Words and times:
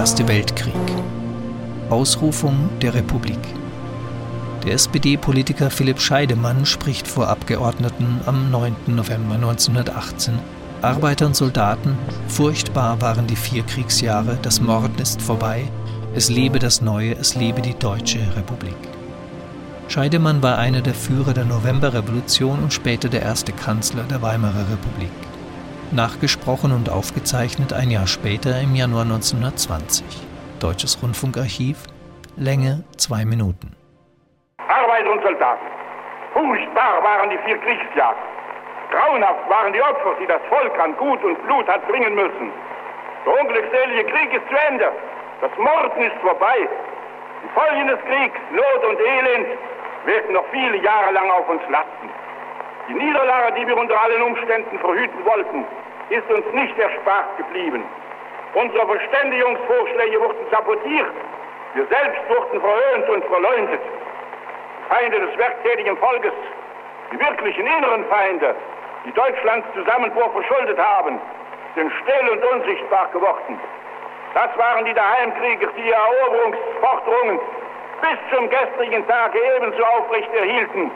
Erste 0.00 0.26
Weltkrieg. 0.28 0.72
Ausrufung 1.90 2.70
der 2.80 2.94
Republik. 2.94 3.38
Der 4.64 4.72
SPD-Politiker 4.72 5.68
Philipp 5.68 6.00
Scheidemann 6.00 6.64
spricht 6.64 7.06
vor 7.06 7.28
Abgeordneten 7.28 8.18
am 8.24 8.50
9. 8.50 8.74
November 8.86 9.34
1918. 9.34 10.38
Arbeiter 10.80 11.26
und 11.26 11.36
Soldaten, 11.36 11.98
furchtbar 12.28 13.02
waren 13.02 13.26
die 13.26 13.36
vier 13.36 13.62
Kriegsjahre, 13.62 14.38
das 14.40 14.62
Morden 14.62 14.98
ist 15.02 15.20
vorbei, 15.20 15.70
es 16.14 16.30
lebe 16.30 16.58
das 16.58 16.80
Neue, 16.80 17.12
es 17.16 17.34
lebe 17.34 17.60
die 17.60 17.78
Deutsche 17.78 18.20
Republik. 18.36 18.78
Scheidemann 19.88 20.42
war 20.42 20.56
einer 20.56 20.80
der 20.80 20.94
Führer 20.94 21.34
der 21.34 21.44
Novemberrevolution 21.44 22.60
und 22.60 22.72
später 22.72 23.10
der 23.10 23.20
erste 23.20 23.52
Kanzler 23.52 24.04
der 24.04 24.22
Weimarer 24.22 24.64
Republik. 24.72 25.12
Nachgesprochen 25.92 26.70
und 26.70 26.88
aufgezeichnet 26.88 27.72
ein 27.72 27.90
Jahr 27.90 28.06
später 28.06 28.60
im 28.60 28.76
Januar 28.76 29.02
1920. 29.02 30.06
Deutsches 30.60 31.02
Rundfunkarchiv, 31.02 31.82
Länge 32.36 32.84
zwei 32.96 33.24
Minuten. 33.24 33.74
Arbeiter 34.68 35.10
und 35.10 35.22
Soldaten, 35.22 35.66
furchtbar 36.32 37.02
waren 37.02 37.30
die 37.30 37.38
vier 37.44 37.58
Kriegsjahre. 37.58 38.14
Grauenhaft 38.90 39.50
waren 39.50 39.72
die 39.72 39.82
Opfer, 39.82 40.14
die 40.20 40.26
das 40.26 40.40
Volk 40.48 40.78
an 40.78 40.96
Gut 40.96 41.24
und 41.24 41.42
Blut 41.42 41.66
hat 41.66 41.86
bringen 41.88 42.14
müssen. 42.14 42.52
Der 43.26 43.40
unglückselige 43.40 44.04
Krieg 44.14 44.32
ist 44.32 44.46
zu 44.48 44.56
Ende. 44.70 44.92
Das 45.40 45.50
Morden 45.58 46.02
ist 46.02 46.16
vorbei. 46.22 46.68
Die 47.42 47.48
Folgen 47.50 47.88
des 47.88 47.98
Kriegs, 48.06 48.38
Not 48.52 48.82
und 48.86 48.98
Elend, 49.00 49.58
werden 50.06 50.32
noch 50.34 50.46
viele 50.52 50.76
Jahre 50.82 51.12
lang 51.12 51.30
auf 51.30 51.48
uns 51.48 51.62
lasten. 51.68 52.10
Die 52.88 52.94
Niederlage, 52.94 53.54
die 53.54 53.66
wir 53.66 53.76
unter 53.76 54.00
allen 54.00 54.22
Umständen 54.22 54.78
verhüten 54.78 55.24
wollten, 55.24 55.64
ist 56.10 56.30
uns 56.30 56.44
nicht 56.52 56.78
erspart 56.78 57.36
geblieben. 57.38 57.84
Unsere 58.54 58.86
Verständigungsvorschläge 58.86 60.20
wurden 60.20 60.46
sabotiert. 60.50 61.12
Wir 61.74 61.86
selbst 61.86 62.28
wurden 62.28 62.60
verhöhnt 62.60 63.08
und 63.08 63.24
verleumdet. 63.26 63.80
Die 63.80 64.94
Feinde 64.94 65.20
des 65.20 65.38
werktätigen 65.38 65.96
Volkes, 65.98 66.32
die 67.12 67.20
wirklichen 67.20 67.64
inneren 67.64 68.04
Feinde, 68.06 68.56
die 69.04 69.12
Deutschlands 69.12 69.66
Zusammenbruch 69.74 70.32
verschuldet 70.32 70.78
haben, 70.78 71.20
sind 71.76 71.92
still 72.02 72.28
und 72.30 72.44
unsichtbar 72.44 73.08
geworden. 73.12 73.58
Das 74.34 74.56
waren 74.58 74.84
die 74.84 74.94
Daheimkrieger, 74.94 75.68
die 75.76 75.82
ihre 75.82 75.94
Eroberungsforderungen 75.94 77.38
bis 78.02 78.36
zum 78.36 78.48
gestrigen 78.50 79.06
Tage 79.06 79.38
ebenso 79.56 79.84
aufrecht 79.84 80.32
erhielten, 80.34 80.90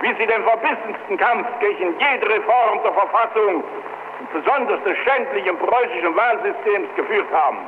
wie 0.00 0.14
sie 0.14 0.26
den 0.26 0.42
verbissensten 0.44 1.16
Kampf 1.18 1.46
gegen 1.60 1.94
jede 1.98 2.28
Reform 2.28 2.82
der 2.82 2.92
Verfassung 2.92 3.64
besonders 4.32 4.82
des 4.84 4.96
schändlichen 4.98 5.56
preußischen 5.58 6.16
Wahlsystems 6.16 6.88
geführt 6.96 7.30
haben. 7.32 7.58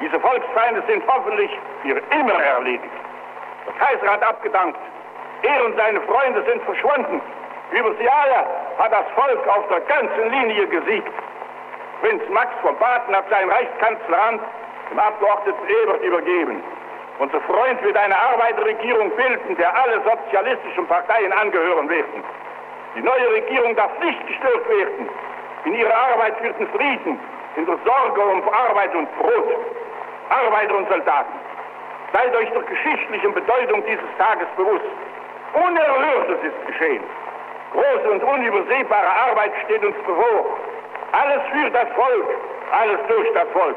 Diese 0.00 0.18
Volksfeinde 0.20 0.82
sind 0.86 1.02
hoffentlich 1.06 1.50
für 1.82 2.00
immer 2.14 2.40
erledigt. 2.40 2.84
Der 3.66 3.74
Kaiser 3.74 4.12
hat 4.12 4.22
abgedankt. 4.22 4.78
Er 5.42 5.64
und 5.64 5.76
seine 5.76 6.00
Freunde 6.02 6.42
sind 6.44 6.62
verschwunden. 6.62 7.20
Über 7.72 7.94
sie 7.94 8.08
alle 8.08 8.46
hat 8.78 8.92
das 8.92 9.06
Volk 9.14 9.46
auf 9.48 9.68
der 9.68 9.80
ganzen 9.80 10.30
Linie 10.30 10.66
gesiegt. 10.68 11.12
Prinz 12.00 12.22
Max 12.30 12.48
von 12.62 12.76
Baden 12.78 13.14
hat 13.14 13.28
sein 13.28 13.50
Reichskanzleramt 13.50 14.42
dem 14.90 14.98
Abgeordneten 14.98 15.68
Ebert 15.82 16.02
übergeben. 16.02 16.62
Unser 17.18 17.40
Freund 17.42 17.82
wird 17.82 17.96
eine 17.96 18.16
Arbeiterregierung 18.16 19.10
bilden, 19.16 19.56
der 19.56 19.76
alle 19.76 20.00
sozialistischen 20.02 20.86
Parteien 20.86 21.32
angehören 21.32 21.88
werden. 21.88 22.24
Die 22.98 23.04
neue 23.04 23.30
Regierung 23.30 23.76
darf 23.76 23.96
nicht 24.00 24.26
gestört 24.26 24.68
werden. 24.68 25.08
In 25.64 25.74
ihrer 25.74 25.94
Arbeit 25.94 26.36
für 26.38 26.52
den 26.52 26.66
Frieden, 26.66 27.20
in 27.54 27.64
der 27.64 27.78
Sorge 27.84 28.20
um 28.20 28.42
Arbeit 28.48 28.92
und 28.92 29.08
Brot. 29.18 29.54
Arbeiter 30.30 30.76
und 30.76 30.88
Soldaten, 30.88 31.38
seid 32.12 32.34
euch 32.34 32.50
der 32.50 32.62
geschichtlichen 32.62 33.32
Bedeutung 33.34 33.84
dieses 33.86 34.10
Tages 34.18 34.48
bewusst. 34.56 34.90
Unerhörtes 35.54 36.42
ist 36.42 36.66
geschehen. 36.66 37.04
Große 37.72 38.10
und 38.10 38.24
unübersehbare 38.24 39.30
Arbeit 39.30 39.52
steht 39.64 39.84
uns 39.84 39.96
bevor. 40.04 40.58
Alles 41.12 41.42
für 41.52 41.70
das 41.70 41.88
Volk, 41.94 42.26
alles 42.72 42.98
durch 43.06 43.32
das 43.32 43.48
Volk. 43.50 43.76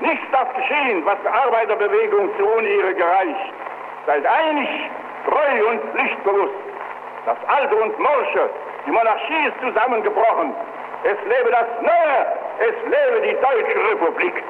Nichts 0.00 0.24
darf 0.30 0.54
geschehen, 0.54 1.04
was 1.04 1.20
der 1.24 1.34
Arbeiterbewegung 1.34 2.30
zu 2.38 2.46
Unehre 2.46 2.94
gereicht. 2.94 3.52
Seid 4.06 4.24
einig, 4.24 4.68
treu 5.26 5.70
und 5.70 5.80
pflichtbewusst. 5.90 6.67
Das 7.28 7.36
Alte 7.46 7.76
und 7.76 7.98
Morsche, 7.98 8.48
die 8.86 8.90
Monarchie 8.90 9.48
ist 9.48 9.60
zusammengebrochen. 9.60 10.54
Es 11.04 11.18
lebe 11.28 11.50
das 11.50 11.66
Neue, 11.82 12.26
es 12.58 12.74
lebe 12.84 13.20
die 13.20 13.34
Deutsche 13.34 13.90
Republik. 13.92 14.42